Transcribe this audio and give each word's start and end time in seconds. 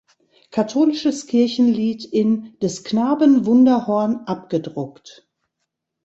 Katholisches 0.49 1.27
Kirchenlied“ 1.27 2.05
in 2.05 2.57
"Des 2.59 2.83
Knaben 2.83 3.45
Wunderhorn" 3.45 4.21
abgedruckt. 4.25 5.29